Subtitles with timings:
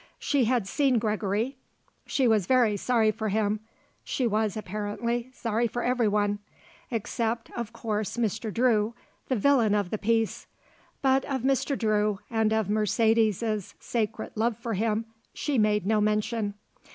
[0.17, 1.57] She had seen Gregory,
[2.07, 3.59] she was very sorry for him.
[4.03, 6.39] She was, apparently, sorry for everyone;
[6.89, 8.51] except of course, Mr.
[8.51, 8.95] Drew,
[9.27, 10.47] the villain of the piece;
[11.03, 11.77] but of Mr.
[11.77, 16.55] Drew and of Mercedes's sacred love for him, she made no mention.